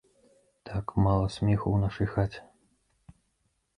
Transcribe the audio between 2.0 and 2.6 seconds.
хаце.